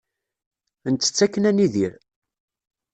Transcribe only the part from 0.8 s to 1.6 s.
Nettett akken ad